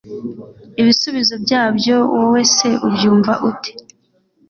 [0.81, 3.71] ibisubizo byabyo wowe se ubyumva ute